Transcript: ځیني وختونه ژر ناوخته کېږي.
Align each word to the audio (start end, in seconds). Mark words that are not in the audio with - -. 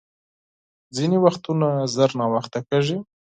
ځیني 0.95 1.17
وختونه 1.25 1.67
ژر 1.93 2.09
ناوخته 2.19 2.59
کېږي. 2.69 2.97